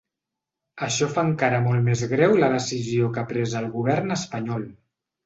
[0.85, 4.65] Això fa encara molt més greu la decisió que ha pres el govern espanyol.